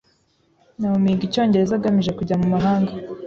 Naomi 0.79 1.07
yiga 1.09 1.23
icyongereza 1.27 1.73
agamije 1.75 2.11
kujya 2.17 2.35
mu 2.41 2.47
mahanga. 2.53 2.91